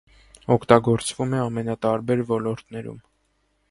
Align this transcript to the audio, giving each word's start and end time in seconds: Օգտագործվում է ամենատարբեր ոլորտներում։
Օգտագործվում 0.55 1.37
է 1.39 1.43
ամենատարբեր 1.43 2.27
ոլորտներում։ 2.35 3.03